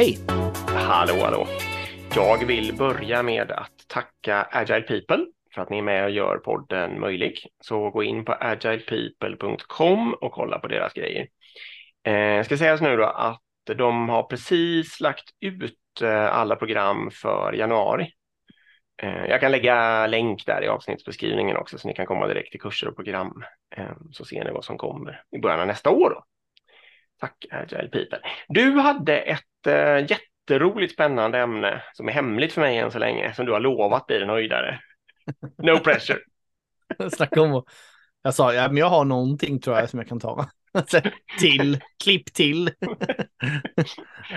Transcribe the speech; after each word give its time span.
Hej! 0.00 0.18
Hallå, 0.66 1.14
hallå! 1.22 1.46
Jag 2.14 2.46
vill 2.46 2.76
börja 2.76 3.22
med 3.22 3.50
att 3.50 3.88
tacka 3.88 4.48
Agile 4.50 4.80
People 4.80 5.26
för 5.54 5.62
att 5.62 5.70
ni 5.70 5.78
är 5.78 5.82
med 5.82 6.04
och 6.04 6.10
gör 6.10 6.36
podden 6.36 7.00
möjlig. 7.00 7.38
Så 7.60 7.90
gå 7.90 8.02
in 8.02 8.24
på 8.24 8.32
agilepeople.com 8.32 10.14
och 10.14 10.32
kolla 10.32 10.58
på 10.58 10.68
deras 10.68 10.92
grejer. 10.92 11.28
Eh, 12.04 12.44
ska 12.44 12.56
sägas 12.56 12.80
nu 12.80 12.96
då 12.96 13.04
att 13.04 13.42
de 13.76 14.08
har 14.08 14.22
precis 14.22 15.00
lagt 15.00 15.30
ut 15.40 16.02
eh, 16.02 16.36
alla 16.36 16.56
program 16.56 17.10
för 17.10 17.52
januari. 17.52 18.12
Eh, 19.02 19.24
jag 19.28 19.40
kan 19.40 19.52
lägga 19.52 20.06
länk 20.06 20.46
där 20.46 20.64
i 20.64 20.68
avsnittsbeskrivningen 20.68 21.56
också 21.56 21.78
så 21.78 21.88
ni 21.88 21.94
kan 21.94 22.06
komma 22.06 22.26
direkt 22.26 22.50
till 22.50 22.60
kurser 22.60 22.88
och 22.88 22.96
program. 22.96 23.44
Eh, 23.76 23.96
så 24.12 24.24
ser 24.24 24.44
ni 24.44 24.50
vad 24.50 24.64
som 24.64 24.78
kommer 24.78 25.22
i 25.36 25.38
början 25.38 25.60
av 25.60 25.66
nästa 25.66 25.90
år. 25.90 26.10
Då. 26.10 26.24
Tack 27.20 27.46
Agile 27.50 27.88
People. 27.88 28.20
Du 28.48 28.78
hade 28.78 29.18
ett 29.18 29.66
äh, 29.66 30.06
jätteroligt 30.10 30.92
spännande 30.92 31.38
ämne 31.38 31.82
som 31.92 32.08
är 32.08 32.12
hemligt 32.12 32.52
för 32.52 32.60
mig 32.60 32.78
än 32.78 32.90
så 32.90 32.98
länge, 32.98 33.34
som 33.34 33.46
du 33.46 33.52
har 33.52 33.60
lovat 33.60 34.06
blir 34.06 34.22
en 34.22 34.28
höjdare. 34.28 34.80
No 35.58 35.78
pressure. 35.78 36.18
Snacka 37.12 37.42
om 37.42 37.64
Jag 38.22 38.34
sa, 38.34 38.54
ja, 38.54 38.68
men 38.68 38.76
jag 38.76 38.88
har 38.88 39.04
någonting 39.04 39.60
tror 39.60 39.76
jag 39.76 39.90
som 39.90 39.98
jag 39.98 40.08
kan 40.08 40.20
ta. 40.20 40.50
till, 41.40 41.80
klipp 42.04 42.32
till. 42.34 42.70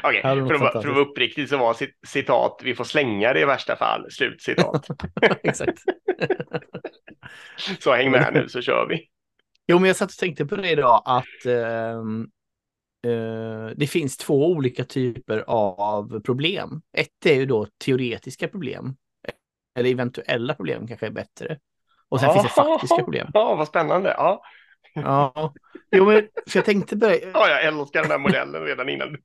Okej, 0.03 0.19
okay, 0.19 0.21
för, 0.21 0.57
för 0.57 0.65
att 0.65 0.85
vara 0.85 0.99
uppriktig 0.99 1.49
så 1.49 1.57
var 1.57 1.77
citat, 2.07 2.61
vi 2.63 2.75
får 2.75 2.83
slänga 2.83 3.33
det 3.33 3.39
i 3.39 3.45
värsta 3.45 3.75
fall, 3.75 4.11
slutcitat. 4.11 4.87
Exakt. 5.43 5.79
så 7.79 7.93
häng 7.93 8.11
med 8.11 8.33
nu 8.33 8.49
så 8.49 8.61
kör 8.61 8.87
vi. 8.89 9.07
Jo, 9.67 9.79
men 9.79 9.87
jag 9.87 9.95
satt 9.95 10.11
och 10.11 10.17
tänkte 10.17 10.45
på 10.45 10.55
det 10.55 10.69
idag 10.69 11.01
att 11.05 11.45
eh, 11.45 11.53
Eh, 11.53 12.01
det 13.75 13.87
finns 13.89 14.17
två 14.17 14.47
olika 14.47 14.83
typer 14.83 15.43
av 15.47 16.19
problem. 16.19 16.81
Ett 16.97 17.25
är 17.25 17.33
ju 17.33 17.45
då 17.45 17.67
teoretiska 17.85 18.47
problem. 18.47 18.95
Eller 19.75 19.89
eventuella 19.89 20.53
problem 20.53 20.87
kanske 20.87 21.05
är 21.05 21.11
bättre. 21.11 21.59
Och 22.09 22.19
sen 22.19 22.29
oh, 22.29 22.33
finns 22.33 22.43
det 22.45 22.49
faktiska 22.49 22.95
problem. 22.95 23.27
Ja, 23.33 23.55
vad 23.55 23.67
spännande. 23.67 24.09
Ja. 24.17 24.43
Ja, 24.93 25.53
jo, 25.91 26.05
men 26.05 26.27
för 26.47 26.57
jag 26.57 26.65
tänkte 26.65 26.95
börja. 26.95 27.29
Ja, 27.33 27.49
jag 27.49 27.63
älskar 27.63 28.01
den 28.01 28.11
här 28.11 28.17
modellen 28.17 28.63
redan 28.63 28.89
innan. 28.89 29.17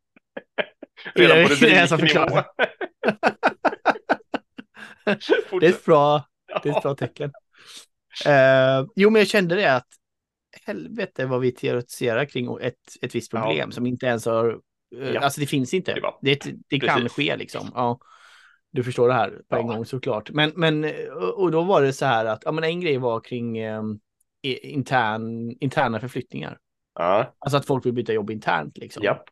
redan 1.15 1.49
på 1.49 1.55
rubriknivå. 1.55 2.43
det 5.61 5.67
är 5.67 5.71
ett 5.71 5.85
bra, 5.85 6.25
det 6.63 6.69
är 6.69 6.77
ett 6.77 6.83
bra 6.83 6.95
tecken. 6.95 7.33
Uh, 8.27 8.89
jo, 8.97 9.11
men 9.11 9.21
jag 9.21 9.29
kände 9.29 9.55
det 9.55 9.75
att 9.75 9.87
helvete 10.67 11.27
vad 11.27 11.41
vi 11.41 11.53
teoretiserar 11.53 12.25
kring 12.25 12.59
ett, 12.61 12.75
ett 13.03 13.15
visst 13.15 13.31
problem 13.31 13.69
ja. 13.69 13.71
som 13.71 13.87
inte 13.87 14.07
ens 14.07 14.27
har, 14.27 14.61
eh, 14.97 15.11
ja. 15.11 15.21
alltså 15.21 15.41
det 15.41 15.47
finns 15.47 15.75
inte. 15.75 15.95
Det, 16.23 16.45
det, 16.45 16.55
det 16.69 16.81
kan 16.81 17.09
ske 17.09 17.37
liksom. 17.37 17.71
Ja. 17.75 17.99
Du 18.71 18.85
förstår 18.85 19.09
det 19.09 19.15
här 19.15 19.31
på 19.31 19.45
ja. 19.49 19.59
en 19.59 19.67
gång 19.67 19.85
såklart. 19.85 20.31
Men, 20.31 20.53
men 20.57 20.93
och 21.35 21.51
då 21.51 21.63
var 21.63 21.83
det 21.83 21.93
så 21.93 22.07
här 22.07 22.25
att 22.25 22.43
ja, 22.45 22.53
men 22.53 22.65
en 22.65 22.81
grej 22.81 22.99
var 22.99 23.21
kring 23.21 23.59
eh, 23.59 23.83
intern, 24.43 25.57
interna 25.61 26.01
förflyttningar. 26.01 26.59
Ja. 26.95 27.35
Alltså 27.39 27.57
att 27.57 27.67
folk 27.67 27.87
vill 27.87 27.93
byta 27.93 28.13
jobb 28.13 28.31
internt 28.31 28.79
liksom. 28.79 29.03
Ja. 29.05 29.25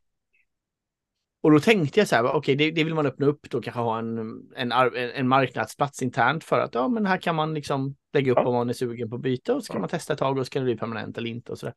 Och 1.47 1.53
då 1.53 1.61
tänkte 1.61 2.01
jag 2.01 2.09
så 2.09 2.17
här, 2.17 2.25
okej, 2.25 2.39
okay, 2.39 2.55
det, 2.55 2.71
det, 2.71 2.85
vill 2.85 2.95
man 2.95 3.07
öppna 3.07 3.27
upp 3.27 3.51
då, 3.51 3.61
kanske 3.61 3.81
ha 3.81 3.99
en, 3.99 4.19
en, 4.57 4.73
en 5.15 5.29
marknadsplats 5.29 6.03
internt 6.03 6.45
för 6.45 6.61
att 6.61 6.75
ja, 6.75 6.89
men 6.89 7.07
här 7.07 7.19
kan 7.19 7.35
man 7.35 7.55
liksom 7.55 7.97
lägga 8.13 8.33
upp 8.33 8.39
ja. 8.39 8.47
om 8.47 8.55
man 8.55 8.69
är 8.69 8.73
sugen 8.73 9.11
på 9.11 9.17
att 9.17 9.23
byta 9.23 9.55
och 9.55 9.65
så 9.65 9.73
kan 9.73 9.79
ja. 9.79 9.81
man 9.81 9.89
testa 9.89 10.13
ett 10.13 10.19
tag 10.19 10.39
och 10.39 10.47
så 10.47 10.51
kan 10.51 10.63
det 10.63 10.65
bli 10.65 10.77
permanent 10.77 11.19
eller 11.19 11.31
inte 11.31 11.53
och 11.53 11.59
så 11.59 11.73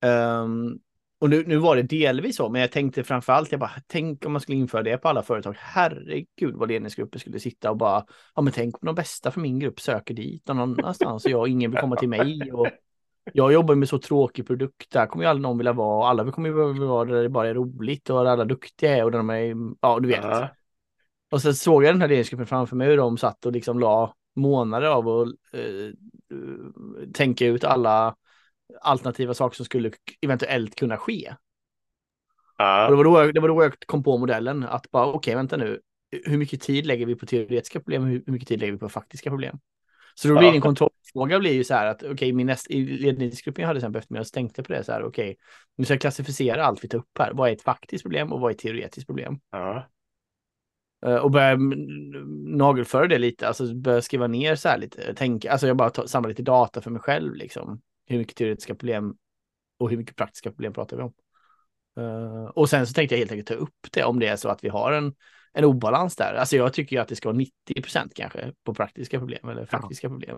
där. 0.00 0.42
Um, 0.42 0.78
och 1.18 1.30
nu, 1.30 1.44
nu 1.46 1.56
var 1.56 1.76
det 1.76 1.82
delvis 1.82 2.36
så, 2.36 2.48
men 2.48 2.60
jag 2.60 2.72
tänkte 2.72 3.04
framför 3.04 3.32
allt, 3.32 3.50
jag 3.50 3.60
bara, 3.60 3.72
tänk 3.86 4.26
om 4.26 4.32
man 4.32 4.40
skulle 4.40 4.58
införa 4.58 4.82
det 4.82 4.98
på 4.98 5.08
alla 5.08 5.22
företag. 5.22 5.56
Herregud 5.58 6.54
vad 6.54 6.68
ledningsgrupper 6.68 7.18
skulle 7.18 7.40
sitta 7.40 7.70
och 7.70 7.76
bara, 7.76 8.06
ja 8.34 8.42
men 8.42 8.52
tänk 8.52 8.82
om 8.82 8.86
de 8.86 8.94
bästa 8.94 9.30
för 9.30 9.40
min 9.40 9.58
grupp 9.58 9.80
söker 9.80 10.14
dit 10.14 10.48
någon 10.48 10.60
annanstans 10.60 11.24
och 11.24 11.30
jag 11.30 11.48
ingen 11.48 11.70
vill 11.70 11.80
komma 11.80 11.96
till 11.96 12.08
mig. 12.08 12.52
Och 12.52 12.68
jag 13.32 13.52
jobbar 13.52 13.74
med 13.74 13.88
så 13.88 13.98
tråkig 13.98 14.46
produkt, 14.46 14.90
där 14.90 15.06
kommer 15.06 15.24
ju 15.24 15.30
aldrig 15.30 15.42
någon 15.42 15.58
vilja 15.58 15.72
vara, 15.72 16.08
alla 16.08 16.32
kommer 16.32 16.48
ju 16.48 16.72
vilja 16.72 16.86
vara 16.86 17.04
där 17.04 17.22
det 17.22 17.28
bara 17.28 17.48
är 17.48 17.54
roligt 17.54 18.10
och 18.10 18.24
där 18.24 18.30
alla 18.30 18.44
duktiga 18.44 18.96
är 18.96 19.04
och 19.04 19.10
där 19.10 19.18
de 19.18 19.30
är, 19.30 19.56
ja 19.80 19.98
du 20.00 20.08
vet. 20.08 20.24
Ja. 20.24 20.48
Och 21.30 21.42
så 21.42 21.54
såg 21.54 21.84
jag 21.84 21.94
den 21.94 22.00
här 22.00 22.08
ledningsgruppen 22.08 22.46
framför 22.46 22.76
mig 22.76 22.88
hur 22.88 22.96
de 22.96 23.18
satt 23.18 23.46
och 23.46 23.52
liksom 23.52 23.78
la 23.78 24.14
månader 24.36 24.86
av 24.86 25.08
att 25.08 25.28
uh, 25.58 25.92
tänka 27.14 27.46
ut 27.46 27.64
alla 27.64 28.16
alternativa 28.80 29.34
saker 29.34 29.56
som 29.56 29.64
skulle 29.64 29.90
eventuellt 30.20 30.74
kunna 30.74 30.96
ske. 30.96 31.34
Ja. 32.58 32.84
Och 32.84 32.90
det, 32.90 32.96
var 32.96 33.04
då, 33.04 33.32
det 33.32 33.40
var 33.40 33.48
då 33.48 33.62
jag 33.62 33.78
kom 33.86 34.02
på 34.02 34.18
modellen 34.18 34.64
att 34.64 34.90
bara 34.90 35.06
okej, 35.06 35.16
okay, 35.16 35.34
vänta 35.34 35.56
nu, 35.56 35.80
hur 36.24 36.38
mycket 36.38 36.60
tid 36.60 36.86
lägger 36.86 37.06
vi 37.06 37.14
på 37.14 37.26
teoretiska 37.26 37.80
problem 37.80 38.02
och 38.02 38.08
hur 38.08 38.22
mycket 38.26 38.48
tid 38.48 38.60
lägger 38.60 38.72
vi 38.72 38.78
på 38.78 38.88
faktiska 38.88 39.30
problem? 39.30 39.58
Så 40.18 40.28
då 40.28 40.38
blir 40.38 40.52
din 40.52 40.60
kontrollfråga 40.60 41.38
blir 41.38 41.52
ju 41.52 41.64
så 41.64 41.74
här 41.74 41.86
att 41.86 42.02
okej, 42.02 42.12
okay, 42.12 42.32
min 42.32 42.46
näst, 42.46 42.70
i 42.70 42.84
ledningsgruppen 42.84 43.62
jag 43.62 43.68
hade 43.68 43.80
sen 43.80 43.92
behövt 43.92 44.10
mig 44.10 44.20
och 44.20 44.26
tänkte 44.26 44.62
på 44.62 44.72
det 44.72 44.84
så 44.84 44.92
här, 44.92 45.02
okej, 45.02 45.30
okay, 45.30 45.36
nu 45.76 45.84
ska 45.84 45.94
jag 45.94 46.00
klassificera 46.00 46.64
allt 46.64 46.84
vi 46.84 46.88
tar 46.88 46.98
upp 46.98 47.18
här. 47.18 47.32
Vad 47.32 47.48
är 47.48 47.52
ett 47.52 47.62
faktiskt 47.62 48.04
problem 48.04 48.32
och 48.32 48.40
vad 48.40 48.50
är 48.50 48.54
ett 48.54 48.60
teoretiskt 48.60 49.06
problem? 49.06 49.40
Ja. 49.50 49.86
Uh, 51.06 51.16
och 51.16 51.30
börja 51.30 51.56
nagelföra 52.56 53.06
det 53.06 53.18
lite, 53.18 53.48
alltså 53.48 53.74
börja 53.74 54.02
skriva 54.02 54.26
ner 54.26 54.54
så 54.54 54.68
här 54.68 54.78
lite, 54.78 55.14
tänka, 55.14 55.52
alltså 55.52 55.66
jag 55.66 55.76
bara 55.76 56.06
samlar 56.06 56.28
lite 56.28 56.42
data 56.42 56.80
för 56.80 56.90
mig 56.90 57.00
själv 57.00 57.34
liksom. 57.34 57.82
Hur 58.06 58.18
mycket 58.18 58.36
teoretiska 58.36 58.74
problem 58.74 59.16
och 59.78 59.90
hur 59.90 59.96
mycket 59.96 60.16
praktiska 60.16 60.50
problem 60.50 60.72
pratar 60.72 60.96
vi 60.96 61.02
om? 61.02 61.12
Uh, 61.98 62.44
och 62.44 62.70
sen 62.70 62.86
så 62.86 62.92
tänkte 62.92 63.14
jag 63.14 63.18
helt 63.18 63.32
enkelt 63.32 63.48
ta 63.48 63.54
upp 63.54 63.86
det 63.92 64.04
om 64.04 64.18
det 64.18 64.26
är 64.26 64.36
så 64.36 64.48
att 64.48 64.64
vi 64.64 64.68
har 64.68 64.92
en 64.92 65.14
en 65.56 65.64
obalans 65.64 66.16
där. 66.16 66.34
Alltså 66.34 66.56
jag 66.56 66.72
tycker 66.72 66.96
ju 66.96 67.02
att 67.02 67.08
det 67.08 67.16
ska 67.16 67.28
vara 67.28 67.36
90 67.36 67.82
procent 67.82 68.14
kanske 68.14 68.52
på 68.64 68.74
praktiska 68.74 69.18
problem 69.18 69.48
eller 69.48 69.66
faktiska 69.66 70.06
ja. 70.06 70.10
problem 70.10 70.36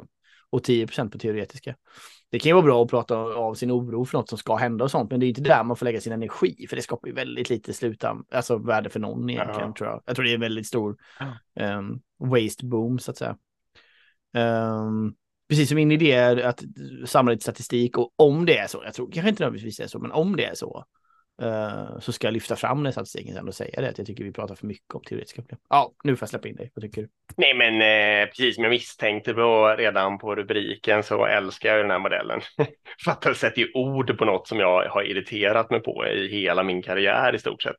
och 0.51 0.65
10 0.65 0.87
procent 0.87 1.13
på 1.13 1.19
teoretiska. 1.19 1.75
Det 2.31 2.39
kan 2.39 2.51
ju 2.51 2.55
vara 2.55 2.65
bra 2.65 2.83
att 2.83 2.91
prata 2.91 3.17
av 3.19 3.55
sin 3.55 3.71
oro 3.71 4.05
för 4.05 4.19
något 4.19 4.29
som 4.29 4.39
ska 4.39 4.57
hända 4.57 4.85
och 4.85 4.91
sånt, 4.91 5.11
men 5.11 5.21
det 5.21 5.27
är 5.27 5.29
inte 5.29 5.41
där 5.41 5.65
man 5.65 5.77
får 5.77 5.87
lägga 5.87 6.01
sin 6.01 6.13
energi, 6.13 6.67
för 6.69 6.77
det 6.77 6.83
skapar 6.83 7.09
ju 7.09 7.15
väldigt 7.15 7.51
lite 7.51 7.73
slutan, 7.73 8.25
alltså 8.31 8.59
värde 8.59 8.91
för 8.91 9.01
någon 9.01 9.31
egentligen 9.31 9.69
ja. 9.69 9.75
tror 9.79 9.91
jag. 9.91 10.03
Jag 10.07 10.17
tror 10.17 10.25
det 10.25 10.31
är 10.31 10.35
en 10.35 10.41
väldigt 10.41 10.67
stor 10.67 10.97
um, 11.61 12.01
waste 12.19 12.67
boom 12.67 12.99
så 12.99 13.11
att 13.11 13.17
säga. 13.17 13.37
Um, 14.37 15.15
precis 15.49 15.69
som 15.69 15.77
min 15.77 15.93
idé 15.93 16.13
är 16.13 16.37
att 16.37 16.63
samla 17.07 17.33
lite 17.33 17.43
statistik 17.43 17.99
och 17.99 18.13
om 18.17 18.47
det 18.47 18.59
är 18.59 18.67
så, 18.67 18.83
jag 18.85 18.95
tror 18.95 19.11
kanske 19.13 19.29
inte 19.29 19.43
nödvändigtvis 19.43 19.81
är 19.81 19.87
så, 19.87 19.99
men 19.99 20.13
om 20.13 20.37
det 20.37 20.45
är 20.45 20.55
så, 20.55 20.85
Uh, 21.43 21.99
så 22.01 22.13
ska 22.13 22.27
jag 22.27 22.33
lyfta 22.35 22.57
fram 22.57 22.83
den 22.83 22.93
statistiken 22.93 23.35
sen 23.35 23.49
och 23.49 23.55
säga 23.55 23.81
det 23.81 23.89
att 23.89 23.99
jag 23.99 24.07
tycker 24.07 24.25
vi 24.25 24.33
pratar 24.33 24.55
för 24.55 24.67
mycket 24.67 24.95
om 24.95 25.03
teoretiska 25.03 25.43
problem. 25.43 25.59
Ja, 25.69 25.93
nu 26.05 26.17
får 26.17 26.23
jag 26.23 26.29
släppa 26.29 26.49
in 26.49 26.57
dig. 26.57 26.71
Vad 26.75 26.83
tycker 26.83 27.03
du? 27.03 27.09
Nej, 27.37 27.55
men 27.55 27.75
eh, 27.75 28.27
precis 28.27 28.55
som 28.55 28.65
jag 28.65 28.71
misstänkte 28.71 29.35
på 29.35 29.75
redan 29.79 30.19
på 30.19 30.35
rubriken 30.35 31.03
så 31.03 31.27
älskar 31.27 31.69
jag 31.69 31.85
den 31.85 31.91
här 31.91 31.99
modellen. 31.99 32.41
för 33.05 33.11
att 33.11 33.23
den 33.23 33.35
sätter 33.35 33.61
ju 33.61 33.71
ord 33.75 34.19
på 34.19 34.25
något 34.25 34.49
som 34.49 34.61
jag 34.61 34.89
har 34.89 35.03
irriterat 35.03 35.71
mig 35.71 35.81
på 35.81 36.07
i 36.07 36.29
hela 36.29 36.63
min 36.63 36.83
karriär 36.83 37.35
i 37.35 37.39
stort 37.39 37.63
sett. 37.63 37.77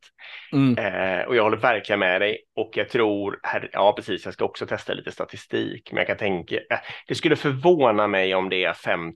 Mm. 0.53 0.77
Eh, 0.77 1.25
och 1.25 1.35
jag 1.35 1.43
håller 1.43 1.57
verkligen 1.57 1.99
med 1.99 2.21
dig 2.21 2.37
och 2.55 2.71
jag 2.73 2.89
tror, 2.89 3.39
här, 3.43 3.69
ja 3.73 3.93
precis, 3.95 4.25
jag 4.25 4.33
ska 4.33 4.45
också 4.45 4.65
testa 4.65 4.93
lite 4.93 5.11
statistik, 5.11 5.91
men 5.91 5.97
jag 5.97 6.07
kan 6.07 6.17
tänka, 6.17 6.55
eh, 6.55 6.79
det 7.07 7.15
skulle 7.15 7.35
förvåna 7.35 8.07
mig 8.07 8.35
om 8.35 8.49
det 8.49 8.63
är 8.63 8.73
50 8.73 9.15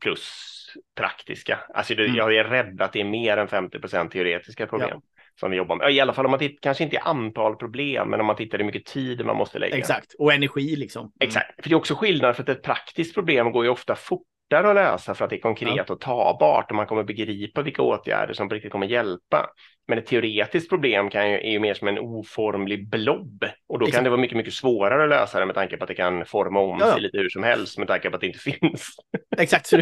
plus 0.00 0.54
praktiska. 0.98 1.58
Alltså 1.74 1.94
det, 1.94 2.04
mm. 2.04 2.16
jag 2.16 2.36
är 2.36 2.44
rädd 2.44 2.82
att 2.82 2.92
det 2.92 3.00
är 3.00 3.04
mer 3.04 3.36
än 3.36 3.48
50% 3.48 4.08
teoretiska 4.08 4.66
problem. 4.66 4.90
Ja. 4.92 5.00
Som 5.40 5.50
vi 5.50 5.56
jobbar 5.56 5.76
med. 5.76 5.92
I 5.92 6.00
alla 6.00 6.12
fall 6.12 6.24
om 6.24 6.30
man 6.30 6.40
tittar, 6.40 6.58
kanske 6.62 6.84
inte 6.84 6.96
i 6.96 6.98
antal 6.98 7.56
problem, 7.56 8.10
men 8.10 8.20
om 8.20 8.26
man 8.26 8.36
tittar 8.36 8.58
hur 8.58 8.64
mycket 8.64 8.84
tid 8.84 9.26
man 9.26 9.36
måste 9.36 9.58
lägga. 9.58 9.76
Exakt, 9.76 10.14
och 10.18 10.32
energi 10.32 10.76
liksom. 10.76 11.00
Mm. 11.02 11.12
Exakt, 11.20 11.62
för 11.62 11.68
det 11.68 11.74
är 11.74 11.76
också 11.76 11.94
skillnad 11.94 12.36
för 12.36 12.42
att 12.42 12.48
ett 12.48 12.62
praktiskt 12.62 13.14
problem 13.14 13.52
går 13.52 13.64
ju 13.64 13.70
ofta 13.70 13.94
fortare 13.94 14.68
att 14.68 14.74
lösa 14.74 15.14
för 15.14 15.24
att 15.24 15.30
det 15.30 15.36
är 15.36 15.40
konkret 15.40 15.84
ja. 15.88 15.94
och 15.94 16.00
tagbart 16.00 16.70
och 16.70 16.76
man 16.76 16.86
kommer 16.86 17.04
begripa 17.04 17.62
vilka 17.62 17.82
åtgärder 17.82 18.34
som 18.34 18.48
på 18.48 18.54
riktigt 18.54 18.72
kommer 18.72 18.86
hjälpa. 18.86 19.46
Men 19.88 19.98
ett 19.98 20.06
teoretiskt 20.06 20.68
problem 20.68 21.10
kan 21.10 21.30
ju, 21.30 21.36
är 21.36 21.50
ju 21.50 21.58
mer 21.58 21.74
som 21.74 21.88
en 21.88 21.98
oformlig 21.98 22.88
blob 22.88 23.44
och 23.68 23.78
då 23.78 23.84
Exakt. 23.84 23.96
kan 23.96 24.04
det 24.04 24.10
vara 24.10 24.20
mycket, 24.20 24.36
mycket 24.36 24.54
svårare 24.54 25.04
att 25.04 25.08
lösa 25.08 25.40
det 25.40 25.46
med 25.46 25.54
tanke 25.54 25.76
på 25.76 25.84
att 25.84 25.88
det 25.88 25.94
kan 25.94 26.24
forma 26.24 26.60
om 26.60 26.80
sig 26.80 27.00
lite 27.00 27.18
hur 27.18 27.28
som 27.28 27.42
helst 27.42 27.78
med 27.78 27.88
tanke 27.88 28.10
på 28.10 28.14
att 28.14 28.20
det 28.20 28.26
inte 28.26 28.38
finns. 28.60 28.96
Exakt, 29.36 29.66
så 29.66 29.76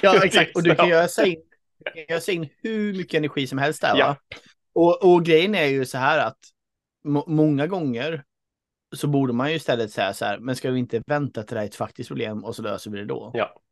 ja, 0.00 0.24
exakt. 0.24 0.56
Och 0.56 0.62
du 0.62 0.74
kan 0.74 0.92
ösa 0.92 1.26
in, 1.26 1.42
ösa 2.08 2.32
in 2.32 2.48
hur 2.62 2.94
mycket 2.96 3.14
energi 3.14 3.46
som 3.46 3.58
helst 3.58 3.80
där. 3.80 3.96
Ja. 3.96 4.16
Och, 4.74 5.12
och 5.12 5.24
grejen 5.24 5.54
är 5.54 5.66
ju 5.66 5.84
så 5.84 5.98
här 5.98 6.18
att 6.18 6.38
många 7.26 7.66
gånger 7.66 8.24
så 8.94 9.06
borde 9.06 9.32
man 9.32 9.50
ju 9.50 9.56
istället 9.56 9.92
säga 9.92 10.14
så 10.14 10.24
här, 10.24 10.38
men 10.38 10.56
ska 10.56 10.70
vi 10.70 10.78
inte 10.78 11.02
vänta 11.06 11.42
till 11.42 11.54
det 11.54 11.60
är 11.60 11.66
ett 11.66 11.74
faktiskt 11.74 12.08
problem 12.08 12.44
och 12.44 12.56
så 12.56 12.62
löser 12.62 12.90
vi 12.90 12.98
det 12.98 13.04
då? 13.04 13.30
Ja. 13.34 13.62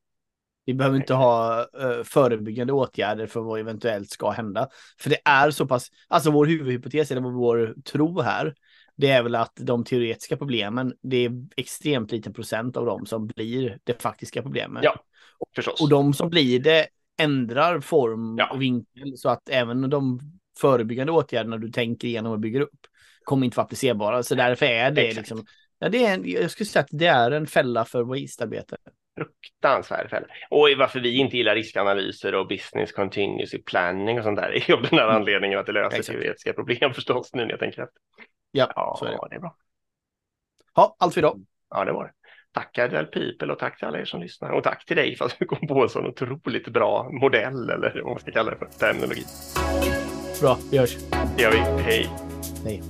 Vi 0.64 0.74
behöver 0.74 0.96
inte 0.96 1.14
ha 1.14 1.66
uh, 1.82 2.02
förebyggande 2.04 2.72
åtgärder 2.72 3.26
för 3.26 3.40
vad 3.40 3.60
eventuellt 3.60 4.10
ska 4.10 4.30
hända. 4.30 4.68
För 4.98 5.10
det 5.10 5.20
är 5.24 5.50
så 5.50 5.66
pass, 5.66 5.88
alltså 6.08 6.30
vår 6.30 6.46
huvudhypotes 6.46 7.10
eller 7.10 7.20
vår 7.20 7.74
tro 7.84 8.20
här, 8.20 8.54
det 9.00 9.08
är 9.10 9.22
väl 9.22 9.34
att 9.34 9.52
de 9.56 9.84
teoretiska 9.84 10.36
problemen, 10.36 10.94
det 11.02 11.16
är 11.16 11.32
extremt 11.56 12.12
liten 12.12 12.32
procent 12.32 12.76
av 12.76 12.86
dem 12.86 13.06
som 13.06 13.26
blir 13.26 13.78
det 13.84 14.02
faktiska 14.02 14.42
problemet. 14.42 14.84
Ja, 14.84 14.94
förstås. 15.56 15.80
Och 15.80 15.88
de 15.88 16.14
som 16.14 16.30
blir 16.30 16.60
det 16.60 16.86
ändrar 17.22 17.80
form 17.80 18.36
Ja. 18.38 18.50
och 18.52 18.62
vinkel 18.62 19.16
så 19.16 19.28
att 19.28 19.48
även 19.48 19.90
de 19.90 20.20
förebyggande 20.60 21.12
åtgärderna 21.12 21.56
du 21.58 21.70
tänker 21.70 22.08
igenom 22.08 22.32
och 22.32 22.40
bygger 22.40 22.60
upp 22.60 22.78
kommer 23.24 23.44
inte 23.44 23.56
vara 23.56 23.64
applicerbara. 23.64 24.22
Så 24.22 24.34
därför 24.34 24.66
är 24.66 24.90
det 24.90 25.00
Exakt. 25.02 25.16
liksom, 25.16 25.44
ja, 25.78 25.88
det 25.88 26.04
är 26.06 26.14
en, 26.14 26.30
jag 26.30 26.50
skulle 26.50 26.66
säga 26.66 26.80
att 26.82 26.88
det 26.92 27.06
är 27.06 27.30
en 27.30 27.46
fälla 27.46 27.84
för 27.84 28.02
waste-arbete. 28.02 28.76
Fruktansvärd 29.18 30.10
fälla. 30.10 30.26
Och 30.50 30.68
varför 30.78 31.00
vi 31.00 31.16
inte 31.16 31.36
gillar 31.36 31.54
riskanalyser 31.54 32.34
och 32.34 32.48
business 32.48 32.92
continuity 32.92 33.62
planning 33.62 34.18
och 34.18 34.24
sånt 34.24 34.36
där 34.36 34.50
är 34.56 34.68
ju 34.70 34.74
av 34.74 34.82
den 34.82 34.98
här 34.98 35.04
Mm. 35.04 35.16
anledningen 35.16 35.58
att 35.58 35.66
det 35.66 35.72
löser 35.72 35.98
Exakt. 35.98 36.18
teoretiska 36.18 36.52
problem 36.52 36.94
förstås 36.94 37.30
nu 37.34 37.42
när 37.42 37.50
jag 37.50 37.58
tänker 37.60 37.82
efter. 37.82 37.98
Ja, 38.50 38.72
Ja, 38.76 38.96
så 38.98 39.04
är 39.04 39.10
det. 39.10 39.18
det 39.30 39.36
är 39.36 39.40
bra. 39.40 39.56
Ja, 40.74 40.96
allt 40.98 41.14
för 41.14 41.20
idag. 41.20 41.44
Ja, 41.70 41.84
det 41.84 41.92
var 41.92 42.04
det. 42.04 42.12
Tack 42.52 42.78
Agile 42.78 43.04
People 43.04 43.52
och 43.52 43.58
tack 43.58 43.78
till 43.78 43.88
alla 43.88 43.98
er 43.98 44.04
som 44.04 44.20
lyssnar. 44.20 44.50
Och 44.50 44.64
tack 44.64 44.84
till 44.84 44.96
dig 44.96 45.16
för 45.16 45.24
att 45.24 45.36
du 45.38 45.46
kom 45.46 45.68
på 45.68 45.82
en 45.82 45.88
sån 45.88 46.06
otroligt 46.06 46.68
bra 46.68 47.08
modell 47.12 47.70
eller 47.70 48.00
vad 48.04 48.12
man 48.12 48.20
ska 48.20 48.30
kalla 48.30 48.50
det 48.50 48.56
för, 48.56 48.66
terminologi. 48.66 49.24
Bra, 50.40 50.58
vi 50.70 50.78
hörs. 50.78 50.96
Det 51.36 51.42
gör 51.42 51.50
vi. 51.50 51.58
Hej! 51.58 52.10
Hej. 52.64 52.82